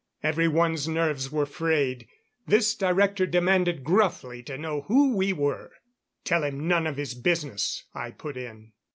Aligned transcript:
Everyone's 0.23 0.87
nerves 0.87 1.31
were 1.31 1.45
frayed; 1.45 2.07
this 2.47 2.73
Director 2.73 3.27
demanded 3.27 3.83
gruffly 3.83 4.41
to 4.41 4.57
know 4.57 4.81
who 4.87 5.15
we 5.15 5.31
were. 5.31 5.69
"Tell 6.23 6.43
him 6.43 6.67
none 6.67 6.87
of 6.87 6.97
his 6.97 7.13
business," 7.13 7.83
I 7.93 8.09
put 8.09 8.35
in. 8.35 8.71